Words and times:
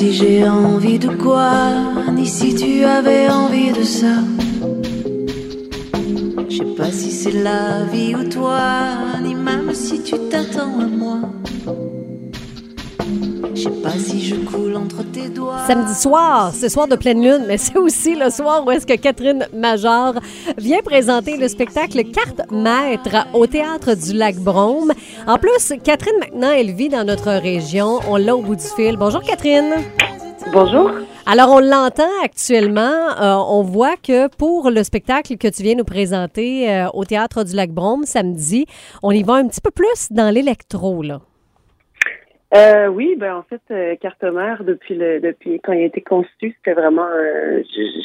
si 0.00 0.14
j'ai 0.14 0.48
envie 0.48 0.98
de 0.98 1.08
quoi, 1.08 1.50
ni 2.10 2.26
si 2.26 2.54
tu 2.54 2.84
avais 2.84 3.28
envie 3.28 3.70
de 3.70 3.82
ça. 3.82 4.14
Je 6.48 6.56
sais 6.56 6.74
pas 6.74 6.90
si 6.90 7.10
c'est 7.10 7.32
la 7.32 7.84
vie 7.92 8.14
ou 8.14 8.24
toi, 8.24 8.60
ni 9.22 9.34
même 9.34 9.74
si 9.74 10.02
tu 10.02 10.14
t'attends 10.30 10.80
à 10.80 10.86
moi. 10.86 11.18
Je 13.60 13.64
sais 13.64 13.82
pas 13.82 13.90
si 13.90 14.24
je 14.24 14.36
coule 14.36 14.74
entre 14.74 15.02
tes 15.12 15.28
doigts. 15.28 15.58
Samedi 15.66 15.94
soir, 15.94 16.54
ce 16.54 16.70
soir 16.70 16.88
de 16.88 16.96
pleine 16.96 17.22
lune, 17.22 17.44
mais 17.46 17.58
c'est 17.58 17.76
aussi 17.76 18.14
le 18.14 18.30
soir 18.30 18.64
où 18.66 18.70
est-ce 18.70 18.86
que 18.86 18.96
Catherine 18.96 19.46
Major 19.52 20.14
vient 20.56 20.80
présenter 20.80 21.36
le 21.36 21.46
spectacle 21.46 22.02
Carte 22.04 22.50
Maître 22.50 23.26
au 23.34 23.46
Théâtre 23.46 23.94
du 23.94 24.14
Lac 24.14 24.36
Brome. 24.36 24.94
En 25.26 25.36
plus, 25.36 25.74
Catherine, 25.84 26.14
maintenant, 26.20 26.52
elle 26.52 26.72
vit 26.72 26.88
dans 26.88 27.04
notre 27.04 27.32
région. 27.32 27.98
On 28.08 28.16
l'a 28.16 28.34
au 28.34 28.40
bout 28.40 28.56
du 28.56 28.64
fil. 28.64 28.96
Bonjour, 28.96 29.20
Catherine. 29.20 29.74
Bonjour. 30.54 30.90
Alors, 31.26 31.50
on 31.50 31.60
l'entend 31.60 32.08
actuellement. 32.24 33.10
Euh, 33.20 33.34
on 33.46 33.62
voit 33.62 33.96
que 34.02 34.28
pour 34.28 34.70
le 34.70 34.82
spectacle 34.84 35.36
que 35.36 35.48
tu 35.48 35.62
viens 35.62 35.74
nous 35.74 35.84
présenter 35.84 36.72
euh, 36.72 36.88
au 36.94 37.04
Théâtre 37.04 37.44
du 37.44 37.54
Lac 37.54 37.72
Brome 37.72 38.06
samedi, 38.06 38.64
on 39.02 39.10
y 39.10 39.22
va 39.22 39.34
un 39.34 39.48
petit 39.48 39.60
peu 39.60 39.70
plus 39.70 40.06
dans 40.10 40.32
l'électro, 40.32 41.02
là. 41.02 41.20
Euh, 42.52 42.88
oui, 42.88 43.14
ben 43.16 43.36
en 43.36 43.42
fait, 43.44 43.60
euh, 43.70 43.94
Cartomère, 43.96 44.64
depuis 44.64 44.96
le 44.96 45.20
depuis 45.20 45.60
quand 45.60 45.72
il 45.72 45.82
a 45.82 45.86
été 45.86 46.00
conçu, 46.00 46.28
c'était 46.40 46.72
vraiment 46.72 47.06
euh, 47.06 47.62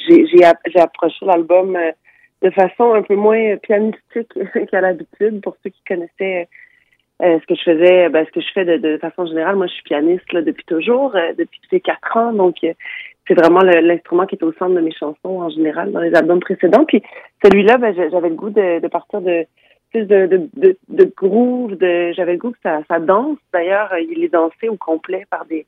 j'ai 0.08 0.28
j'ai 0.28 0.80
approché 0.80 1.26
l'album 1.26 1.76
euh, 1.76 1.92
de 2.44 2.52
façon 2.52 2.94
un 2.94 3.02
peu 3.02 3.16
moins 3.16 3.58
pianistique 3.58 4.34
qu'à 4.72 4.82
l'habitude. 4.82 5.42
Pour 5.42 5.58
ceux 5.64 5.72
qui 5.72 5.82
connaissaient 5.88 6.48
euh, 7.24 7.40
ce 7.40 7.46
que 7.48 7.56
je 7.56 7.64
faisais, 7.64 8.10
ben, 8.10 8.24
ce 8.28 8.32
que 8.32 8.42
je 8.42 8.52
fais 8.54 8.66
de, 8.66 8.78
de 8.78 8.98
façon 9.00 9.26
générale, 9.26 9.56
moi 9.56 9.66
je 9.66 9.74
suis 9.74 9.84
pianiste 9.84 10.32
là, 10.32 10.44
depuis 10.44 10.66
toujours, 10.66 11.16
euh, 11.16 11.34
depuis 11.36 11.60
ces 11.72 11.80
quatre 11.80 12.16
ans, 12.16 12.32
donc 12.32 12.58
c'est 12.62 13.34
vraiment 13.34 13.62
l'instrument 13.62 14.28
qui 14.28 14.36
est 14.36 14.44
au 14.44 14.54
centre 14.54 14.76
de 14.76 14.82
mes 14.82 14.92
chansons 14.92 15.42
en 15.42 15.50
général 15.50 15.92
dans 15.92 16.02
les 16.02 16.14
albums 16.14 16.40
précédents. 16.40 16.86
Puis 16.86 17.02
celui-là, 17.44 17.78
ben, 17.78 17.96
j'avais 18.12 18.30
le 18.30 18.36
goût 18.36 18.52
de, 18.52 18.80
de 18.80 18.88
partir 18.90 19.22
de 19.22 19.48
de, 20.04 20.28
de, 20.28 20.50
de, 20.58 20.78
de 20.90 21.14
groove, 21.16 21.76
de, 21.76 22.12
j'avais 22.14 22.34
le 22.34 22.38
goût 22.40 22.52
que 22.52 22.58
ça, 22.64 22.82
ça 22.90 23.00
danse. 23.00 23.38
D'ailleurs, 23.54 23.94
il 23.98 24.24
est 24.24 24.34
dansé 24.34 24.68
au 24.68 24.76
complet 24.76 25.26
par 25.30 25.46
des 25.46 25.66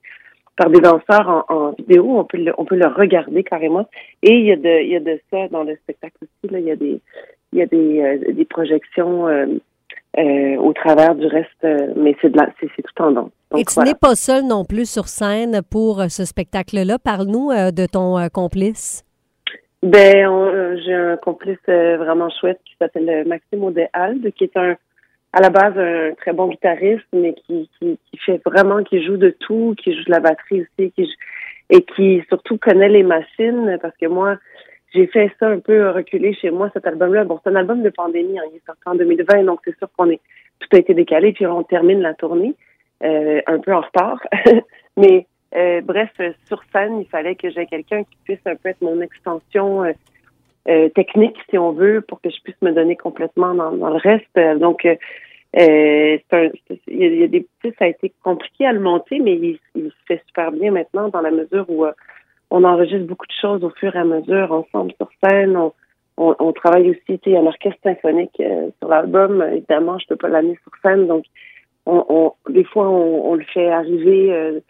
par 0.56 0.70
des 0.72 0.80
danseurs 0.80 1.30
en, 1.30 1.56
en 1.56 1.72
vidéo. 1.74 2.18
On 2.18 2.26
peut 2.26 2.38
le, 2.38 2.52
on 2.58 2.66
peut 2.66 2.76
le 2.76 2.88
regarder 2.88 3.44
carrément. 3.44 3.88
Et 4.24 4.34
il 4.34 4.46
y 4.46 4.52
a 4.52 4.56
de 4.56 4.84
il 4.84 4.90
y 4.90 4.96
a 4.96 5.00
de 5.00 5.20
ça 5.30 5.48
dans 5.50 5.64
le 5.64 5.76
spectacle 5.76 6.18
aussi. 6.24 6.52
Là, 6.52 6.60
il 6.60 6.66
y 6.66 6.72
a 6.72 6.76
des 6.76 7.00
il 7.54 7.60
y 7.60 7.62
a 7.62 7.66
des, 7.68 8.02
euh, 8.02 8.34
des 8.34 8.46
projections 8.46 9.28
euh, 9.28 9.46
euh, 10.18 10.56
au 10.58 10.74
travers 10.74 11.16
du 11.16 11.28
reste, 11.28 11.64
euh, 11.64 11.94
mais 11.96 12.16
c'est 12.22 12.30
de 12.32 12.38
la 12.38 12.50
c'est, 12.60 12.68
c'est 12.76 12.82
tout 12.82 13.02
en 13.04 13.12
danse. 13.12 13.32
Donc, 13.52 13.62
Et 13.62 13.64
tu 13.66 13.74
voilà. 13.76 13.92
n'es 13.92 13.96
pas 13.96 14.16
seule 14.16 14.46
non 14.46 14.66
plus 14.66 14.90
sur 14.90 15.08
scène 15.08 15.62
pour 15.70 16.02
euh, 16.02 16.08
ce 16.10 16.26
spectacle-là. 16.26 16.98
Parle-nous 17.00 17.52
euh, 17.52 17.72
de 17.72 17.86
ton 17.86 18.18
euh, 18.18 18.28
complice. 18.28 19.04
Ben, 19.84 20.28
on- 20.28 20.48
euh, 20.48 20.78
j'ai 20.84 20.94
un 20.94 21.18
complice 21.18 21.58
euh, 21.70 21.98
vraiment 21.98 22.30
chouette 22.30 22.60
qui 22.66 22.76
s'appelle 22.80 23.10
euh, 23.10 23.24
Maxime 23.26 23.64
Audet-Alde, 23.64 24.32
qui 24.34 24.46
est 24.46 24.58
un, 24.58 24.76
à 25.34 25.42
la 25.42 25.50
base, 25.50 25.78
un 25.78 26.14
très 26.16 26.34
bon 26.34 26.48
guitariste, 26.48 27.06
mais 27.14 27.34
qui, 27.36 27.70
qui, 27.80 28.00
qui 28.10 28.18
fait 28.18 28.42
vraiment, 28.46 28.84
qui 28.84 29.04
joue 29.06 29.18
de 29.18 29.30
tout, 29.30 29.76
qui 29.78 29.94
joue 29.96 30.04
de 30.06 30.12
la 30.12 30.20
batterie 30.20 30.62
aussi, 30.62 30.92
qui, 30.94 31.08
et 31.70 31.84
qui 31.84 32.24
surtout 32.28 32.58
connaît 32.58 32.90
les 32.90 33.04
machines, 33.04 33.78
parce 33.82 33.96
que 33.98 34.08
moi, 34.08 34.38
j'ai 34.96 35.06
fait 35.08 35.32
ça 35.40 35.48
un 35.48 35.60
peu 35.60 35.90
reculer 35.92 36.34
chez 36.34 36.50
moi, 36.50 36.72
cet 36.74 36.88
album-là. 36.88 37.24
Bon, 37.26 37.40
c'est 37.44 37.52
un 37.52 37.56
album 37.56 37.84
de 37.84 37.90
pandémie, 37.90 38.40
hein, 38.40 38.44
il 38.52 38.58
est 38.58 38.66
sorti 38.66 38.82
en 38.88 38.96
2020, 38.96 39.44
donc 39.44 39.60
c'est 39.64 39.78
sûr 39.78 39.90
qu'on 39.96 40.10
est, 40.10 40.22
tout 40.60 40.76
a 40.76 40.80
été 40.80 40.96
décalé, 40.96 41.34
puis 41.34 41.46
on 41.46 41.62
termine 41.64 42.02
la 42.02 42.16
tournée, 42.16 42.56
euh, 43.04 43.42
un 43.46 43.60
peu 43.60 43.74
en 43.74 43.82
retard. 43.82 44.26
mais, 44.98 45.28
euh, 45.56 45.82
bref, 45.82 46.10
euh, 46.20 46.32
sur 46.46 46.62
scène, 46.72 47.00
il 47.00 47.08
fallait 47.08 47.36
que 47.36 47.50
j'ai 47.50 47.66
quelqu'un 47.66 48.04
qui 48.04 48.18
puisse 48.26 48.46
un 48.46 48.56
peu 48.56 48.70
être 48.70 48.82
mon 48.82 49.00
extension 49.02 49.84
euh, 49.84 49.92
euh, 50.68 50.90
technique, 50.90 51.38
si 51.50 51.58
on 51.58 51.72
veut, 51.72 52.02
pour 52.02 52.20
que 52.22 52.30
je 52.30 52.42
puisse 52.44 52.62
me 52.62 52.72
donner 52.72 52.96
complètement 52.98 53.54
dans, 53.54 53.72
dans 53.72 53.90
le 53.90 53.98
reste. 53.98 54.26
Euh, 54.38 54.56
Donc, 54.56 54.86
euh, 54.86 54.96
un- 56.32 56.50
y, 56.88 57.24
a- 57.24 57.28
des 57.28 57.48
petits, 57.62 57.76
ça 57.80 57.86
a 57.86 57.88
été 57.88 58.12
compliqué 58.24 58.66
à 58.66 58.74
le 58.74 58.80
monter, 58.82 59.20
mais 59.20 59.36
il, 59.36 59.60
il 59.76 59.90
se 59.90 59.96
fait 60.08 60.22
super 60.28 60.52
bien 60.52 60.72
maintenant 60.72 61.08
dans 61.10 61.22
la 61.22 61.32
mesure 61.32 61.66
où 61.70 61.86
on 62.52 62.64
enregistre 62.64 63.08
beaucoup 63.08 63.26
de 63.28 63.34
choses 63.42 63.64
au 63.64 63.70
fur 63.72 63.96
et 63.96 64.00
à 64.00 64.04
mesure 64.06 64.52
ensemble 64.52 64.94
sur 64.98 65.10
scène. 65.24 65.56
On, 65.56 65.72
on, 66.18 66.36
on 66.40 66.52
travaille 66.52 66.90
aussi, 66.92 67.20
a 67.36 67.42
l'orchestre 67.42 67.80
symphonique 67.84 68.42
sur 68.80 68.88
l'album. 68.90 69.42
Évidemment, 69.52 69.98
je 70.00 70.08
peux 70.08 70.16
pas 70.18 70.28
l'amener 70.30 70.58
sur 70.64 70.72
scène, 70.82 71.08
donc 71.08 71.24
on, 71.86 72.06
on, 72.10 72.52
des 72.52 72.64
fois 72.66 72.90
on, 72.90 73.32
on 73.32 73.36
le 73.36 73.46
fait 73.46 73.70
arriver. 73.70 74.62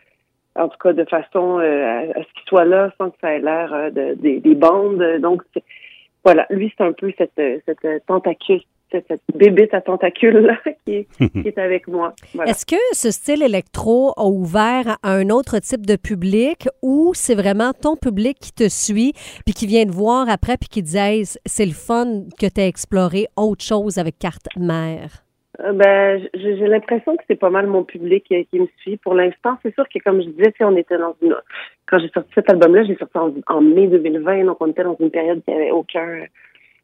En 0.57 0.68
tout 0.69 0.78
cas 0.81 0.94
de 0.94 1.03
façon 1.06 1.59
euh, 1.59 1.85
à, 1.85 2.00
à 2.19 2.23
ce 2.23 2.34
qu'il 2.34 2.47
soit 2.47 2.66
là 2.66 2.91
sans 2.97 3.09
que 3.12 3.18
ça 3.22 3.34
ait 3.34 3.40
l'air 3.40 3.73
euh, 3.73 3.90
de, 3.90 4.13
des- 4.16 4.40
des 4.40 4.56
bandes. 4.56 5.03
Donc 5.22 5.41
voilà, 6.23 6.45
lui 6.50 6.73
c'est 6.78 6.84
un 6.84 6.94
peu 6.94 7.12
cette, 7.18 7.31
euh, 7.40 7.57
cette 7.66 8.06
tentacule, 8.06 8.62
cette, 8.91 9.06
cette 9.07 9.22
bébête 9.35 9.73
à 9.73 9.81
tentacules 9.81 10.40
là 10.40 10.57
qui 10.85 10.94
est, 10.96 11.07
qui 11.41 11.47
est 11.47 11.57
avec 11.57 11.88
moi. 11.88 12.13
Voilà. 12.34 12.51
Est-ce 12.51 12.66
que 12.66 12.75
ce 12.94 13.12
style 13.12 13.44
électro 13.44 14.12
a 14.17 14.25
ouvert 14.25 14.97
à 15.03 15.12
un 15.13 15.29
autre 15.29 15.59
type 15.59 15.85
de 15.85 15.96
public 15.96 16.67
ou 16.81 17.12
c'est 17.13 17.35
vraiment 17.35 17.72
ton 17.73 17.96
public 17.96 18.38
qui 18.40 18.51
te 18.51 18.67
suit 18.69 19.13
puis 19.46 19.53
qui 19.53 19.67
vient 19.67 19.85
te 19.85 19.91
voir 19.91 20.29
après 20.29 20.57
puis 20.57 20.69
qui 20.69 20.81
dit 20.84 20.97
Hey, 20.97 21.23
c'est 21.46 21.66
le 21.66 21.72
fun 21.73 22.23
que 22.40 22.47
tu 22.47 22.62
as 22.62 22.67
exploré 22.67 23.28
autre 23.38 23.63
chose 23.63 23.97
avec 23.97 24.17
carte 24.19 24.47
mère? 24.57 25.23
Euh, 25.59 25.73
Ben, 25.73 26.28
j'ai 26.34 26.68
l'impression 26.68 27.16
que 27.16 27.23
c'est 27.28 27.40
pas 27.40 27.50
mal 27.50 27.68
mon 27.68 27.84
public 27.84 28.25
qui 28.25 28.59
me 28.59 28.68
suit. 28.79 28.97
Pour 28.97 29.13
l'instant, 29.13 29.57
c'est 29.63 29.73
sûr 29.73 29.88
que 29.90 30.00
comme 30.00 30.22
je 30.22 30.29
disais, 30.29 30.53
sais, 30.57 30.63
on 30.63 30.75
était 30.75 30.97
dans 30.97 31.16
une 31.22 31.35
quand 31.88 32.00
j'ai 32.00 32.09
sorti 32.09 32.29
cet 32.35 32.50
album-là, 32.50 32.84
j'ai 32.84 32.97
sorti 32.97 33.18
en, 33.18 33.34
en 33.47 33.62
mai 33.62 33.88
2020, 33.88 34.44
donc 34.44 34.57
on 34.59 34.67
était 34.67 34.84
dans 34.84 34.97
une 35.00 35.12
période 35.12 35.41
qui 35.44 35.51
avait 35.51 35.72
aucun 35.72 36.25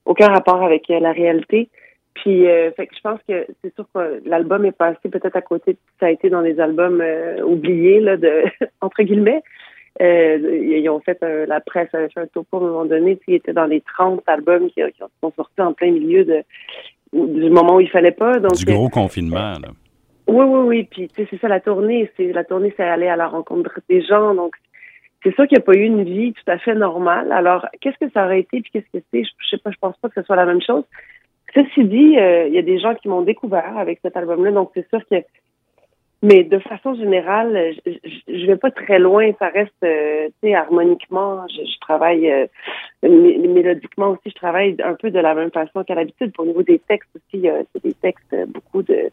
aucun 0.05 0.27
rapport 0.27 0.63
avec 0.63 0.89
euh, 0.89 0.99
la 0.99 1.11
réalité. 1.11 1.69
Puis, 2.13 2.47
euh, 2.47 2.71
fait 2.71 2.87
que 2.87 2.95
je 2.95 3.01
pense 3.01 3.19
que 3.27 3.47
c'est 3.63 3.73
sûr 3.73 3.85
que 3.93 4.21
l'album 4.25 4.65
est 4.65 4.71
passé 4.71 5.09
peut-être 5.09 5.35
à 5.35 5.41
côté. 5.41 5.77
Ça 5.99 6.07
a 6.07 6.11
été 6.11 6.29
dans 6.29 6.41
les 6.41 6.59
albums 6.59 7.03
oubliés 7.43 7.99
là, 7.99 8.17
de 8.17 8.43
entre 8.81 9.03
guillemets. 9.03 9.41
Ils 9.99 10.89
ont 10.89 10.99
fait 10.99 11.19
la 11.21 11.59
presse 11.59 11.93
avait 11.93 12.09
fait 12.09 12.19
un 12.19 12.27
topo 12.27 12.57
à 12.57 12.59
un 12.59 12.63
moment 12.63 12.85
donné. 12.85 13.19
Ils 13.27 13.35
étaient 13.35 13.53
dans 13.53 13.65
les 13.65 13.81
30 13.81 14.23
albums 14.27 14.69
qui, 14.69 14.81
qui 14.91 15.03
sont 15.21 15.33
sortis 15.35 15.61
en 15.61 15.73
plein 15.73 15.91
milieu 15.91 16.23
de 16.23 16.43
du 17.13 17.49
moment 17.49 17.75
où 17.75 17.79
il 17.79 17.89
fallait 17.89 18.11
pas. 18.11 18.39
Donc, 18.39 18.55
Du 18.55 18.65
gros 18.65 18.89
confinement, 18.89 19.53
là. 19.61 19.69
oui, 20.27 20.45
oui, 20.45 20.59
oui. 20.67 20.87
Puis, 20.89 21.07
tu 21.09 21.15
sais, 21.15 21.27
c'est 21.29 21.39
ça 21.39 21.47
la 21.47 21.59
tournée. 21.59 22.09
C'est 22.17 22.31
la 22.33 22.43
tournée, 22.43 22.73
c'est 22.75 22.83
aller 22.83 23.07
à 23.07 23.15
la 23.15 23.27
rencontre 23.27 23.79
des 23.89 24.01
gens. 24.01 24.33
Donc, 24.33 24.55
c'est 25.23 25.33
sûr 25.35 25.47
qu'il 25.47 25.57
n'y 25.57 25.61
a 25.63 25.65
pas 25.65 25.73
eu 25.75 25.83
une 25.83 26.03
vie 26.03 26.33
tout 26.33 26.51
à 26.51 26.57
fait 26.57 26.75
normale. 26.75 27.31
Alors, 27.31 27.65
qu'est-ce 27.81 27.97
que 28.03 28.11
ça 28.11 28.25
aurait 28.25 28.41
été 28.41 28.61
puis 28.61 28.71
qu'est-ce 28.73 28.97
que 28.99 29.03
c'est? 29.13 29.23
Je, 29.23 29.29
je 29.39 29.49
sais 29.51 29.57
pas. 29.57 29.71
Je 29.71 29.77
pense 29.79 29.95
pas 29.97 30.09
que 30.09 30.15
ce 30.15 30.23
soit 30.25 30.35
la 30.35 30.45
même 30.45 30.61
chose. 30.61 30.83
Ceci 31.53 31.83
dit, 31.85 32.17
euh, 32.17 32.47
il 32.47 32.53
y 32.53 32.57
a 32.57 32.63
des 32.63 32.79
gens 32.79 32.95
qui 32.95 33.07
m'ont 33.07 33.21
découvert 33.21 33.77
avec 33.77 33.99
cet 34.01 34.17
album-là. 34.17 34.51
Donc, 34.51 34.71
c'est 34.73 34.87
sûr 34.89 34.99
que. 35.09 35.17
Mais 36.25 36.43
de 36.45 36.57
façon 36.59 36.95
générale, 36.95 37.73
je, 37.85 37.91
je, 38.05 38.37
je 38.39 38.45
vais 38.47 38.55
pas 38.55 38.71
très 38.71 38.97
loin. 38.97 39.29
Ça 39.39 39.49
reste, 39.49 39.73
euh, 39.83 40.27
tu 40.41 40.47
sais, 40.49 40.55
harmoniquement. 40.55 41.45
Je, 41.49 41.63
je 41.65 41.79
travaille 41.81 42.31
euh, 42.31 42.47
mé- 43.03 43.37
mélodiquement 43.47 44.11
aussi. 44.11 44.21
Je 44.29 44.33
travaille 44.35 44.77
un 44.83 44.93
peu 44.93 45.11
de 45.11 45.19
la 45.19 45.33
même 45.35 45.51
façon 45.51 45.83
qu'à 45.83 45.95
l'habitude. 45.95 46.31
Pour 46.33 46.45
au 46.45 46.47
niveau 46.47 46.63
des 46.63 46.79
textes 46.79 47.09
aussi, 47.15 47.49
euh, 47.49 47.63
c'est 47.73 47.83
des 47.83 47.93
textes 47.93 48.31
euh, 48.33 48.45
beaucoup 48.47 48.81
de 48.83 49.09